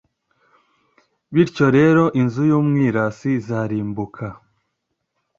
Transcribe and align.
bityo 1.33 1.65
rero 1.77 2.03
inzu 2.21 2.41
y'umwirasi 2.49 3.27
izarimbuka 3.39 4.25